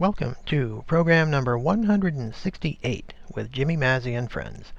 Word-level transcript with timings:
Welcome 0.00 0.36
to 0.46 0.84
program 0.86 1.28
number 1.28 1.58
168 1.58 3.14
with 3.34 3.50
Jimmy 3.50 3.76
Mazzy 3.76 4.16
and 4.16 4.30
friends. 4.30 4.72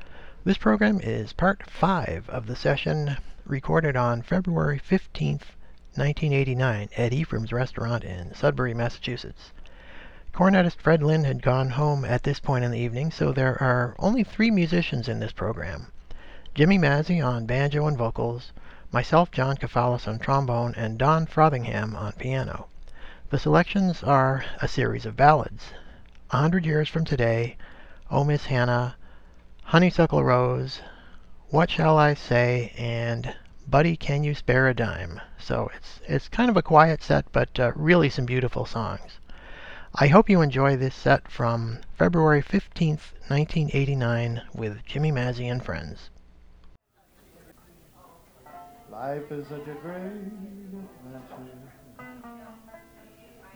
This 0.45 0.57
program 0.57 1.01
is 1.01 1.33
part 1.33 1.69
5 1.69 2.29
of 2.29 2.47
the 2.47 2.55
session 2.55 3.17
recorded 3.45 3.97
on 3.97 4.21
February 4.21 4.79
15th, 4.79 5.57
1989 5.95 6.87
at 6.95 7.11
Ephraim's 7.11 7.51
Restaurant 7.51 8.05
in 8.05 8.33
Sudbury, 8.33 8.73
Massachusetts. 8.73 9.51
Cornetist 10.33 10.79
Fred 10.79 11.03
Lynn 11.03 11.25
had 11.25 11.41
gone 11.41 11.71
home 11.71 12.05
at 12.05 12.23
this 12.23 12.39
point 12.39 12.63
in 12.63 12.71
the 12.71 12.79
evening, 12.79 13.11
so 13.11 13.33
there 13.33 13.61
are 13.61 13.97
only 13.99 14.23
three 14.23 14.49
musicians 14.49 15.09
in 15.09 15.19
this 15.19 15.33
program. 15.33 15.91
Jimmy 16.55 16.77
Mazzy 16.77 17.21
on 17.21 17.45
banjo 17.45 17.87
and 17.87 17.97
vocals, 17.97 18.53
myself, 18.89 19.31
John 19.31 19.57
Kafalas 19.57 20.07
on 20.07 20.17
trombone, 20.17 20.73
and 20.77 20.97
Don 20.97 21.25
Frothingham 21.25 21.93
on 21.93 22.13
piano. 22.13 22.67
The 23.29 23.37
selections 23.37 24.01
are 24.01 24.43
a 24.59 24.67
series 24.67 25.05
of 25.05 25.15
ballads. 25.15 25.73
A 26.31 26.37
Hundred 26.37 26.65
Years 26.65 26.89
from 26.89 27.05
Today, 27.05 27.57
Oh 28.09 28.23
Miss 28.23 28.47
Hannah, 28.47 28.95
Honeysuckle 29.65 30.23
Rose, 30.23 30.81
What 31.49 31.69
Shall 31.69 31.95
I 31.95 32.15
Say, 32.15 32.73
and 32.75 33.35
Buddy 33.67 33.95
Can 33.95 34.23
You 34.23 34.33
Spare 34.33 34.67
a 34.67 34.73
Dime. 34.73 35.21
So 35.37 35.69
it's, 35.75 36.01
it's 36.07 36.27
kind 36.27 36.49
of 36.49 36.57
a 36.57 36.63
quiet 36.63 37.03
set, 37.03 37.31
but 37.31 37.59
uh, 37.59 37.71
really 37.75 38.09
some 38.09 38.25
beautiful 38.25 38.65
songs. 38.65 39.19
I 39.93 40.07
hope 40.07 40.27
you 40.27 40.41
enjoy 40.41 40.75
this 40.75 40.95
set 40.95 41.29
from 41.29 41.81
February 41.93 42.41
15th, 42.41 43.13
1989 43.27 44.41
with 44.55 44.83
Jimmy 44.87 45.11
Mazzy 45.11 45.51
and 45.51 45.63
friends. 45.63 46.09
Life 48.89 49.31
is 49.31 49.47
such 49.47 49.67
a 49.67 49.75
great 49.83 50.01
adventure. 51.05 51.69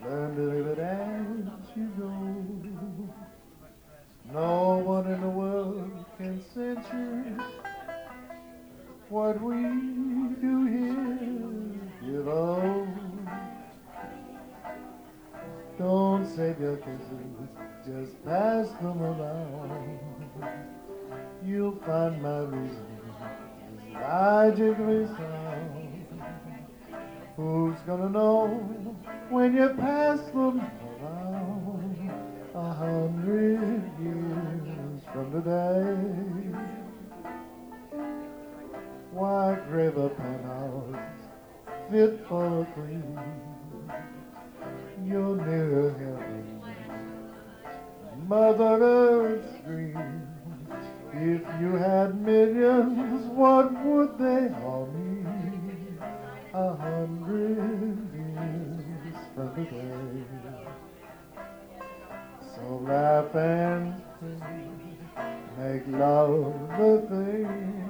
Learn 0.05 0.35
to 0.35 0.81
as 0.81 1.77
you 1.77 1.87
go. 1.97 2.09
No 4.33 4.81
one 4.83 5.07
in 5.11 5.21
the 5.21 5.29
world 5.29 6.05
can 6.17 6.43
censure 6.53 7.37
what 9.09 9.41
we 9.41 9.53
do 10.41 10.65
here 10.65 12.23
below. 12.23 12.87
Don't 15.77 16.25
save 16.35 16.59
your 16.59 16.77
kisses, 16.77 17.49
just 17.85 18.25
pass 18.25 18.67
them 18.81 19.01
around. 19.01 19.99
You'll 21.45 21.79
find 21.85 22.21
my 22.21 22.39
reason 22.39 22.87
is 23.87 23.93
logically 23.93 25.05
sound. 25.05 25.92
Who's 27.35 27.79
gonna 27.87 28.09
know 28.09 28.45
when 29.29 29.55
you 29.55 29.69
pass 29.69 30.19
them 30.33 30.61
around 31.01 32.11
a 32.53 32.73
hundred 32.73 33.81
years 33.99 35.01
from 35.11 35.31
today? 35.31 35.97
Why 39.11 39.57
grave 39.67 39.97
a 39.97 40.09
penthouse 40.09 40.95
fit 41.89 42.23
for 42.29 42.61
a 42.61 42.65
queen? 42.65 43.19
You're 45.03 45.35
near 45.35 45.89
heaven, 45.89 46.61
Mother 48.27 48.77
Earth's 48.79 49.65
dream. 49.65 50.27
If 51.13 51.41
you 51.59 51.75
had 51.77 52.21
millions, 52.21 53.25
what 53.31 53.73
would 53.85 54.19
they 54.19 54.53
all 54.63 54.87
mean? 54.93 55.12
A 56.55 56.75
hundred 56.75 58.13
years 58.13 59.15
from 59.33 59.55
today. 59.55 60.23
So 62.53 62.77
laugh 62.85 63.33
and 63.33 64.03
make 65.57 65.87
love 65.87 66.53
the 66.77 67.07
thing, 67.09 67.89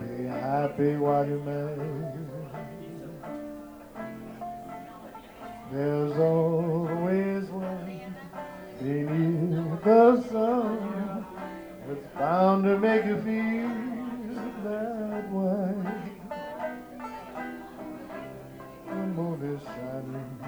be 0.00 0.24
happy 0.24 0.96
while 0.96 1.26
you 1.26 1.40
may. 1.40 1.76
There's 5.72 6.18
always 6.18 7.48
one 7.48 8.14
beneath 8.82 9.82
the 9.82 10.22
sun 10.30 11.24
that's 11.86 12.06
bound 12.18 12.64
to 12.64 12.78
make 12.78 13.06
you 13.06 13.16
feel 13.22 13.70
that 14.64 15.32
way. 15.32 15.87
Moon 19.38 19.56
is 19.56 19.62
shining, 19.62 20.38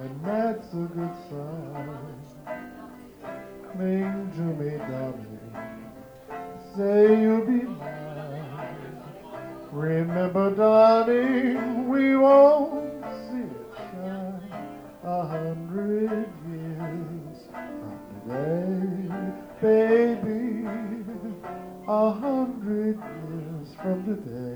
and 0.00 0.24
that's 0.24 0.68
a 0.72 0.88
good 0.94 1.14
sign. 1.30 2.22
Cling 3.72 4.32
to 4.36 4.42
me, 4.62 4.78
darling. 4.78 5.38
Say 6.76 7.20
you'll 7.20 7.46
be 7.46 7.66
mine. 7.66 9.02
Remember, 9.70 10.54
darling, 10.54 11.88
we 11.88 12.16
won't 12.16 13.02
see 13.30 13.38
it 13.38 13.74
shine 13.76 14.52
a 15.04 15.26
hundred 15.26 16.28
years 16.48 17.38
from 17.50 17.98
today, 18.26 20.14
baby. 20.14 20.68
A 21.88 22.12
hundred 22.12 22.96
years 22.96 23.68
from 23.80 24.04
today. 24.04 24.51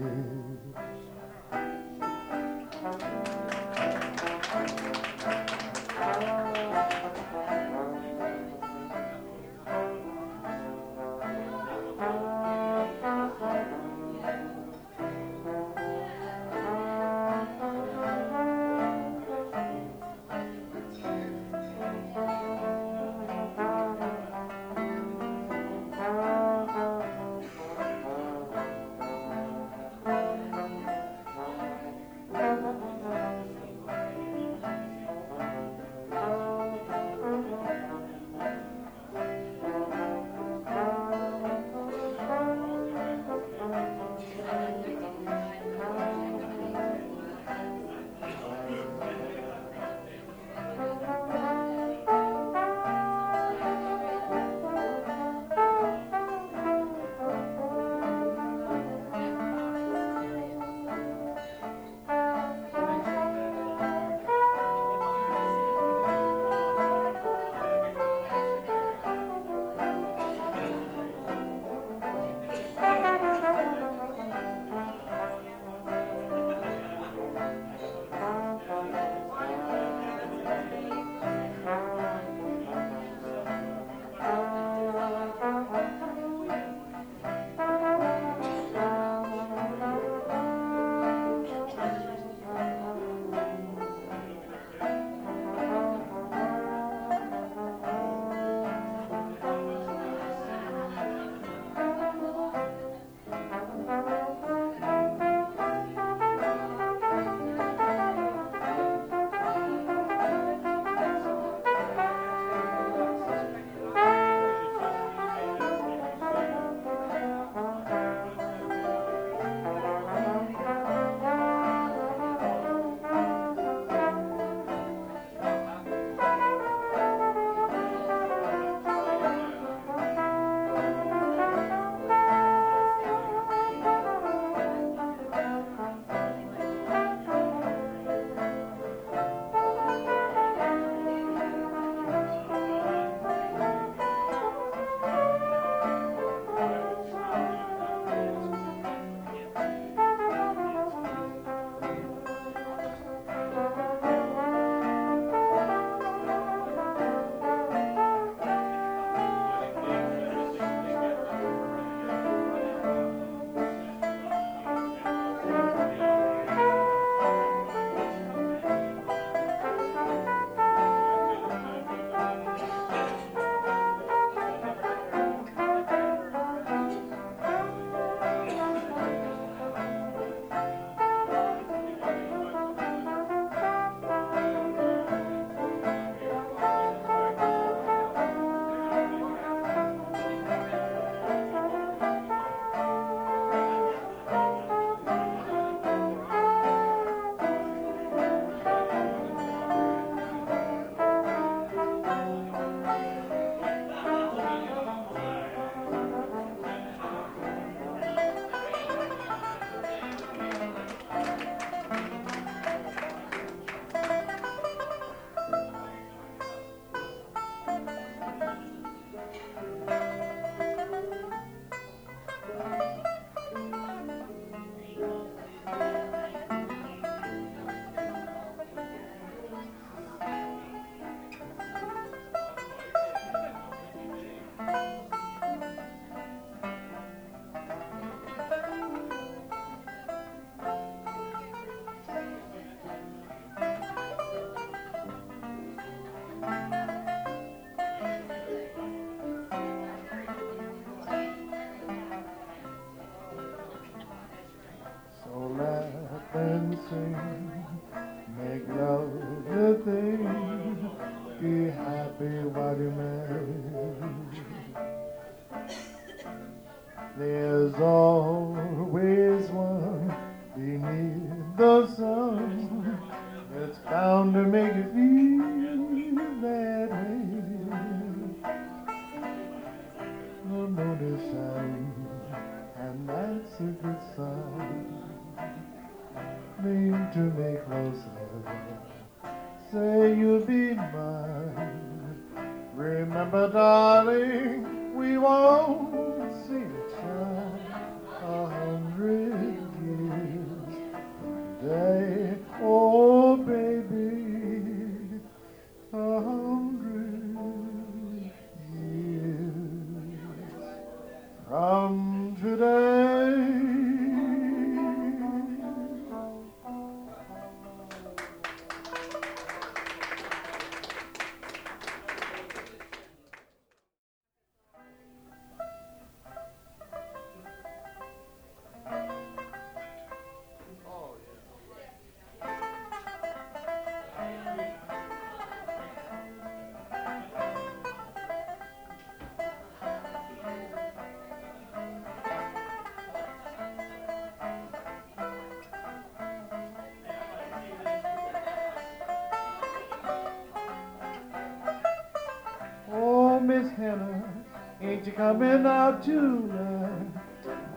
Ain't 353.87 355.07
you 355.07 355.13
coming 355.13 355.65
out 355.65 356.03
tonight? 356.03 357.07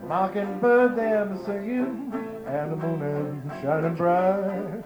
Mockingbird 0.08 0.96
them 0.96 1.40
singing, 1.46 2.12
and 2.48 2.72
the 2.72 2.76
moon 2.76 3.44
is 3.46 3.62
shining 3.62 3.94
bright. 3.94 4.84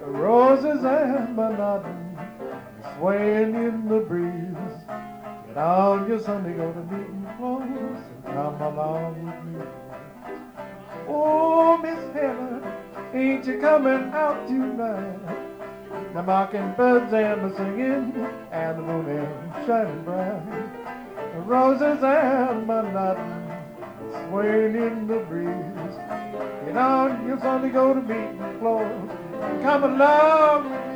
The 0.00 0.06
roses 0.06 0.84
and 0.84 1.36
nodding, 1.36 2.16
swaying 2.96 3.56
in 3.56 3.88
the 3.88 3.98
breeze. 3.98 4.72
Get 5.48 5.56
on 5.56 6.08
your 6.08 6.20
Sunday, 6.20 6.52
go 6.52 6.72
to 6.72 6.82
meeting 6.84 7.26
clothes, 7.36 8.04
and 8.24 8.34
come 8.34 8.62
along 8.62 9.26
with 9.26 9.44
me. 9.46 9.66
Oh, 11.08 11.78
Miss 11.78 12.14
Hannah, 12.14 13.10
ain't 13.12 13.44
you 13.44 13.58
coming 13.58 14.12
out 14.12 14.46
tonight? 14.46 15.39
The 16.12 16.24
mockingbirds 16.24 17.12
and 17.12 17.44
the 17.44 17.56
singing, 17.56 18.26
and 18.50 18.78
the 18.78 18.82
moon 18.82 19.08
is 19.08 19.66
shining 19.66 20.02
bright. 20.02 20.42
The 21.34 21.40
roses 21.42 22.02
and 22.02 22.66
my 22.66 22.82
nodding, 22.90 23.52
swaying 24.28 24.74
in 24.74 25.06
the 25.06 25.20
breeze. 25.20 25.94
Get 26.66 26.76
on 26.76 27.28
your 27.28 27.38
Sunday, 27.38 27.68
go 27.68 27.94
to 27.94 28.00
meeting 28.00 28.58
clothes, 28.58 29.10
and 29.40 29.62
come 29.62 29.84
along 29.84 30.89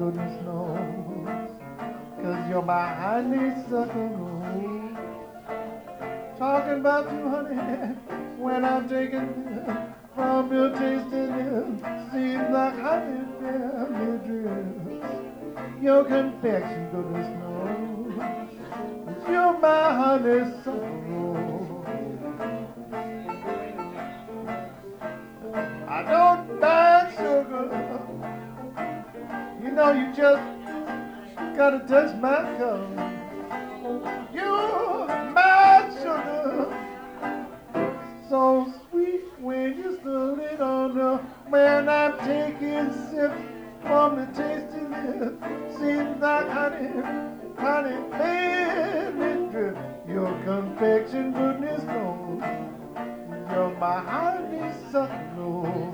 goodness 0.00 0.42
knows. 0.46 1.50
Cause 2.22 2.48
you're 2.48 2.62
my 2.62 2.88
honeysuckle. 2.88 4.28
Talking 6.38 6.80
about 6.80 7.12
you, 7.12 7.28
honey, 7.28 7.96
when 8.38 8.64
I'm 8.64 8.88
taking 8.88 9.28
from 10.14 10.50
your 10.50 10.70
tasting 10.70 11.32
it. 11.36 11.66
Seems 12.12 12.48
like 12.50 12.78
honey 12.80 13.26
barely 13.40 14.18
drips. 14.26 15.82
Your 15.82 16.04
confection, 16.04 16.88
goodness 16.92 17.28
knows. 17.38 18.14
You're 19.28 19.58
my 19.60 19.92
honeysuckle. 19.92 21.84
I 25.86 26.02
don't 26.10 26.58
buy 26.58 27.12
sugar. 27.18 28.39
You 29.62 29.70
know 29.70 29.92
you 29.92 30.12
just 30.12 30.42
gotta 31.56 31.80
touch 31.86 32.16
my 32.16 32.42
cup. 32.58 32.80
You're 34.32 35.06
my 35.32 35.90
sugar. 35.98 36.76
So 38.28 38.72
sweet 38.90 39.22
when 39.40 39.76
you 39.76 39.98
stood 40.00 40.38
it 40.38 40.60
on 40.60 40.96
the 40.96 41.18
when 41.48 41.88
I'm 41.88 42.18
taking 42.20 42.92
sips 43.10 43.42
from 43.82 44.16
the 44.16 44.26
tasting 44.26 44.92
it. 44.92 45.34
Seems 45.78 46.20
like 46.20 46.48
honey, 46.48 47.02
honey, 47.58 47.96
baby 48.18 49.50
drip. 49.50 49.76
Your 50.08 50.32
confection, 50.44 51.32
goodness 51.32 51.82
knows. 51.84 52.42
You're 53.50 53.76
my 53.78 54.00
honeysuckle. 54.00 55.90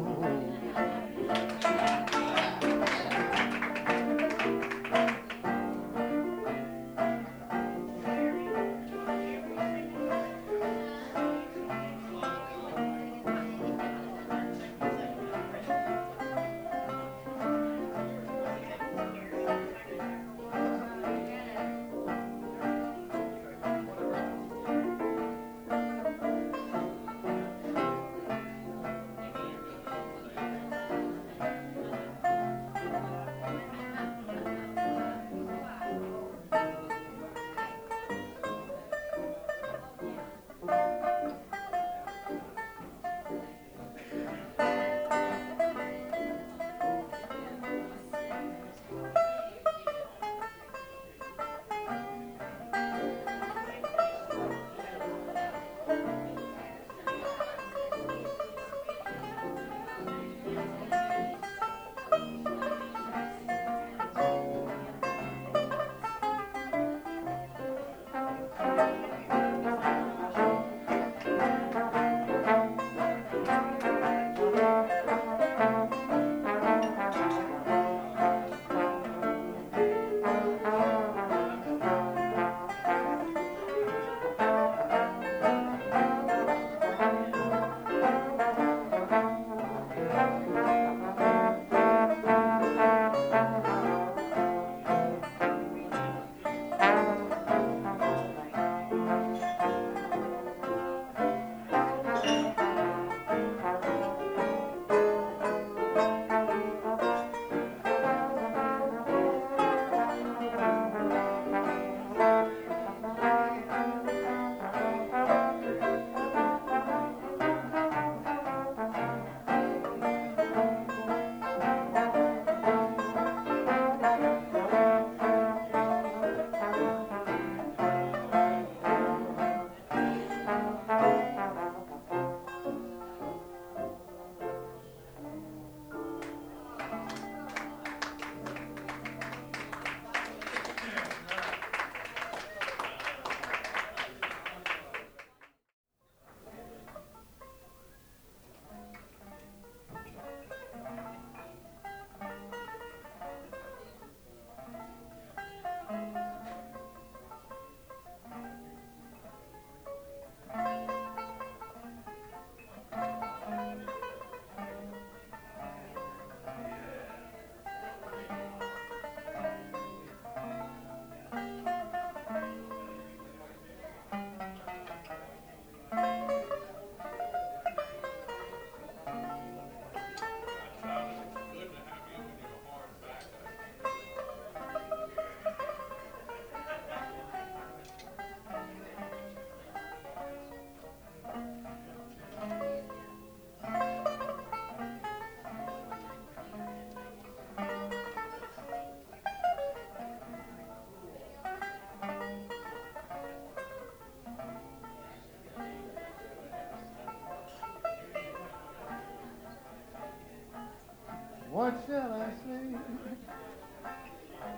What 211.67 211.83
shall 211.89 212.13
I 212.13 212.31
say 212.47 212.65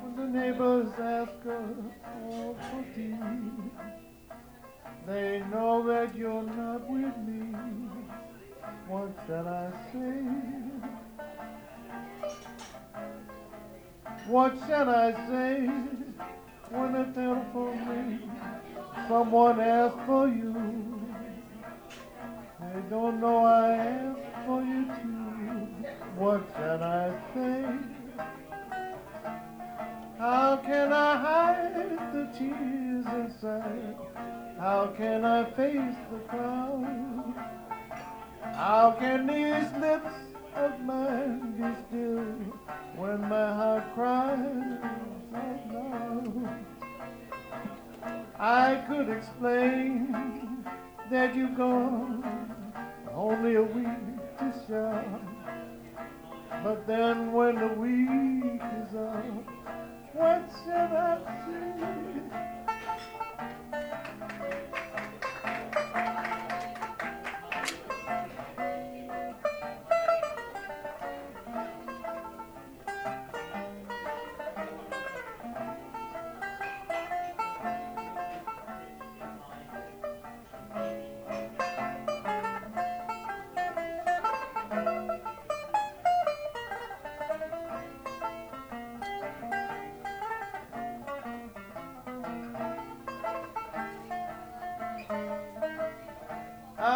when 0.03 0.15
the 0.15 0.27
neighbors 0.39 0.93
ask 1.01 1.33
us 1.47 1.79
for 2.71 2.85
tea? 2.95 3.17
They 5.07 5.43
know 5.51 5.87
that 5.87 6.15
you're 6.15 6.43
not 6.43 6.87
with 6.87 7.17
me. 7.27 7.57
What 8.89 9.09
shall 9.27 9.49
I 9.49 9.71
say? 9.91 10.21
What 14.27 14.59
shall 14.67 14.91
I 14.91 15.13
say 15.31 15.67
when 16.69 16.93
the 16.93 17.05
telephone 17.15 17.89
rings? 17.89 18.33
Someone 19.09 19.61
asks 19.61 19.99
for 20.05 20.29
you. 20.29 21.01
They 22.61 22.81
don't 22.91 23.19
know 23.19 23.47
I 23.47 23.77
asked 23.77 24.47
for 24.47 24.63
you 24.63 24.85
to. 24.85 25.28
What 26.17 26.55
can 26.55 26.83
I 26.83 27.11
say? 27.35 27.65
How 30.19 30.57
can 30.57 30.93
I 30.93 31.17
hide 31.17 32.13
the 32.13 32.27
tears 32.37 33.07
inside? 33.07 33.97
How 34.59 34.93
can 34.97 35.25
I 35.25 35.45
face 35.53 35.97
the 36.11 36.19
crowd? 36.29 37.35
How 38.55 38.97
can 38.99 39.29
these 39.29 39.71
lips 39.81 40.15
of 40.57 40.81
mine 40.81 41.53
be 41.57 41.69
still 41.87 42.25
when 42.97 43.21
my 43.29 43.55
heart 43.55 43.85
cries 43.95 44.79
out 45.35 45.73
loud? 45.73 46.49
I 48.41 48.85
could 48.89 49.09
explain 49.09 50.65
that 51.11 51.37
you've 51.37 51.57
gone 51.57 52.25
only 53.15 53.55
a 53.55 53.63
week 53.63 54.39
to 54.39 54.53
shout. 54.67 55.38
But 56.65 56.87
then 56.87 57.33
when 57.33 57.55
the 57.55 57.69
week 57.75 58.63
is 58.63 58.95
up, 58.97 59.25
what 60.15 60.51
shall 60.65 60.97
I 60.97 61.19
say? 61.47 62.68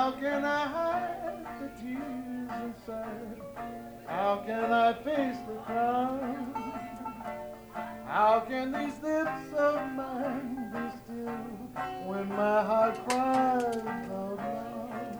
How 0.03 0.11
can 0.11 0.45
I 0.45 0.67
hide 0.67 1.47
the 1.61 1.69
tears 1.81 2.51
inside? 2.65 3.41
How 4.09 4.43
can 4.45 4.73
I 4.73 4.95
face 4.95 5.37
the 5.47 5.55
crowd? 5.65 6.57
How 8.05 8.41
can 8.41 8.73
these 8.73 9.01
lips 9.01 9.53
of 9.57 9.93
mine 9.93 10.73
be 10.73 10.99
still 10.99 12.09
when 12.09 12.29
my 12.31 12.65
heart 12.65 12.99
cries 13.09 13.77
out 13.77 14.39
loud? 14.39 15.19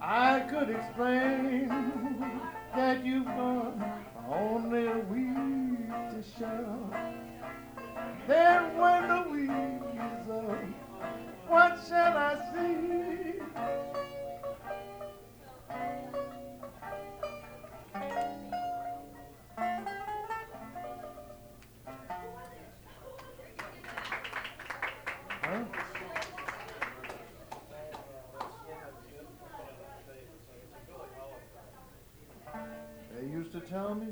I 0.00 0.38
could 0.48 0.70
explain 0.70 1.66
that 2.76 3.04
you've 3.04 3.26
gone 3.26 3.92
only 4.30 4.86
a 4.86 4.98
week 5.10 5.88
to 6.12 6.22
show. 6.38 6.94
Then 8.28 8.78
when 8.78 8.97
tell 33.68 33.94
me 33.94 34.06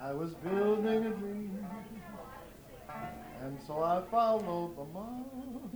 I 0.00 0.12
was 0.12 0.34
building 0.34 1.04
a 1.06 1.10
dream, 1.10 1.66
and 3.42 3.58
so 3.66 3.82
I 3.82 4.02
followed 4.10 4.74
the 4.76 4.98
on. 4.98 5.70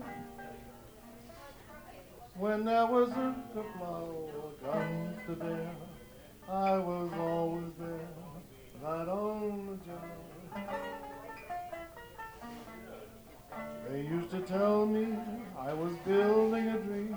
When 2.36 2.64
there 2.64 2.86
was 2.86 3.10
a 3.10 3.34
flower 3.78 4.52
comes 4.64 5.16
to 5.26 5.32
bear, 5.34 5.70
I 6.48 6.78
was 6.78 7.12
always 7.18 7.72
there, 7.78 8.08
right 8.82 9.08
on 9.08 9.66
the 9.66 9.76
job. 9.84 10.16
They 13.90 14.00
used 14.00 14.30
to 14.30 14.40
tell 14.40 14.86
me 14.86 15.16
I 15.58 15.72
was 15.74 15.92
building 16.06 16.68
a 16.68 16.78
dream 16.78 17.16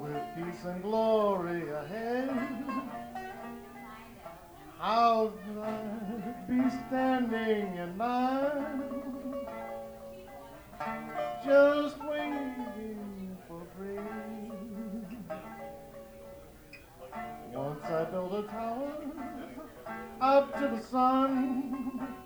with 0.00 0.22
peace 0.36 0.64
and 0.64 0.82
glory 0.82 1.70
ahead. 1.70 2.91
How 4.82 5.30
could 5.46 5.62
I 5.62 5.78
be 6.48 6.68
standing 6.88 7.76
in 7.76 7.96
line, 7.96 8.82
just 11.44 12.02
waiting 12.02 13.36
for 13.46 13.62
rain? 13.78 15.24
Once 17.52 17.84
I 17.84 18.04
built 18.06 18.32
a 18.34 18.42
tower 18.48 18.92
up 20.20 20.52
to 20.58 20.66
the 20.74 20.82
sun, 20.82 22.16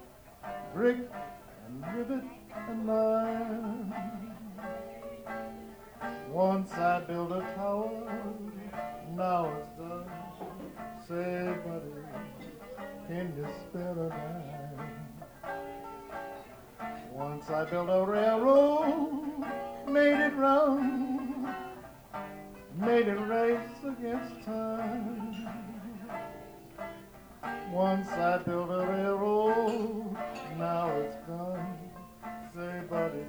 brick 0.73 1.11
and 1.66 1.85
rivet 1.95 2.25
and 2.71 2.87
lime. 2.87 3.92
Once 6.31 6.73
I 6.73 7.01
built 7.01 7.33
a 7.33 7.42
tower, 7.55 8.35
now 9.14 9.53
it's 9.59 9.79
done. 9.79 10.11
Say, 11.07 11.55
buddy, 11.64 12.36
can 13.09 13.33
you 13.37 13.47
spare 13.62 13.92
a 13.92 14.09
dime? 14.09 14.81
Once 17.12 17.49
I 17.51 17.64
built 17.64 17.88
a 17.88 18.05
railroad, 18.05 19.45
made 19.88 20.21
it 20.27 20.35
run, 20.35 21.55
made 22.75 23.07
it 23.07 23.21
race 23.21 23.85
against 23.85 24.45
time. 24.45 25.49
Once 27.71 28.09
I 28.09 28.38
built 28.38 28.71
a 28.71 28.87
railroad, 28.87 30.16
now 30.59 30.90
it's 30.97 31.16
gone. 31.27 31.79
Say, 32.55 32.81
buddy, 32.90 33.25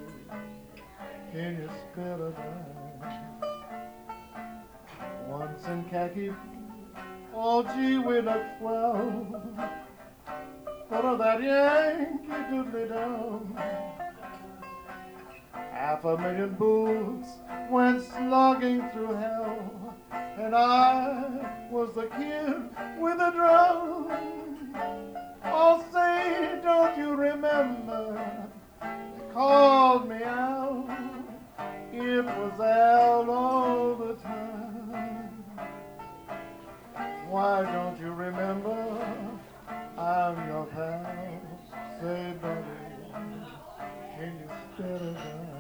can 1.32 1.58
you 1.62 1.70
spare 1.92 2.16
a 2.16 2.32
dime? 2.32 2.78
Once 5.28 5.68
in 5.68 5.84
khaki, 5.86 6.32
oh 7.40 7.64
gee, 7.76 7.98
we 7.98 8.22
looked 8.22 8.60
swell. 8.60 9.42
Full 10.90 11.06
of 11.06 11.20
that 11.20 11.42
Yankee 11.44 12.28
doodly 12.50 12.90
down. 12.90 13.56
Half 15.72 16.06
a 16.06 16.18
million 16.18 16.54
boots 16.56 17.30
went 17.70 18.04
slogging 18.04 18.90
through 18.90 19.16
hell, 19.16 19.96
and 20.12 20.56
I 20.56 21.68
was 21.70 21.94
the 21.94 22.08
kid 22.08 22.70
with 23.00 23.20
a 23.20 23.32
drum. 23.32 24.74
Oh, 25.44 25.84
say, 25.92 26.60
don't 26.64 26.98
you 26.98 27.16
remember? 27.16 28.50
They 28.82 29.34
called 29.34 30.10
me 30.10 30.24
out. 30.24 30.90
It 31.94 32.26
was 32.26 32.60
Al 32.60 33.30
all 33.30 33.96
the 33.96 34.14
time. 34.16 34.67
Why 37.30 37.62
don't 37.64 38.00
you 38.00 38.14
remember? 38.14 39.38
I'm 39.98 40.48
your 40.48 40.66
pal. 40.68 41.42
Say, 42.02 42.34
buddy, 42.42 42.64
can 44.16 44.40
you 44.40 44.50
spare 44.76 44.96
a 44.96 45.14
dime? 45.14 45.57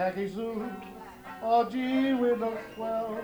Khaki 0.00 0.28
suit, 0.30 0.62
Oh, 1.42 1.68
gee, 1.68 2.14
we 2.14 2.32
look 2.32 2.58
swell. 2.74 3.20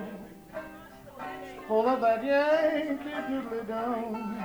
Full 1.67 1.89
of 1.89 2.03
that 2.03 2.23
Yankee 2.23 3.17
doodly 3.29 3.67
dum. 3.67 4.37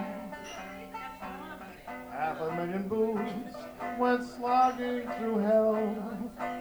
Half 2.10 2.40
a 2.40 2.56
million 2.56 2.88
boots 2.88 3.58
went 4.00 4.24
slogging 4.24 5.10
through 5.18 5.40
hell, 5.40 5.76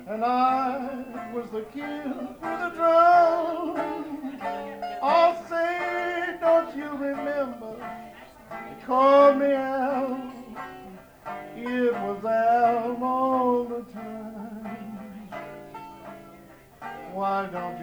and 0.09 0.25
I 0.25 1.05
was 1.33 1.49
the 1.51 1.63
kid 1.73 2.19
with 2.19 2.41
the 2.41 2.73
drum. 2.75 4.41
Oh, 5.01 5.47
say, 5.49 6.37
don't 6.41 6.77
you 6.77 6.91
remember? 6.97 7.77
They 8.51 8.85
called 8.85 9.39
me 9.39 9.53
Al. 9.53 9.80
Why 17.49 17.80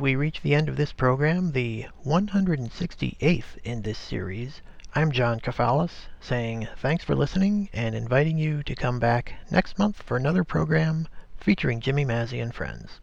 we 0.00 0.16
reach 0.16 0.40
the 0.40 0.54
end 0.54 0.66
of 0.70 0.76
this 0.76 0.92
program, 0.92 1.52
the 1.52 1.84
168th 2.06 3.58
in 3.64 3.82
this 3.82 3.98
series, 3.98 4.62
I'm 4.94 5.12
John 5.12 5.40
Kafalas, 5.40 6.06
saying 6.20 6.68
thanks 6.78 7.04
for 7.04 7.14
listening 7.14 7.68
and 7.74 7.94
inviting 7.94 8.38
you 8.38 8.62
to 8.62 8.74
come 8.74 8.98
back 8.98 9.34
next 9.50 9.78
month 9.78 10.02
for 10.02 10.16
another 10.16 10.42
program 10.42 11.06
featuring 11.36 11.80
Jimmy 11.80 12.06
Mazzy 12.06 12.42
and 12.42 12.54
friends. 12.54 13.00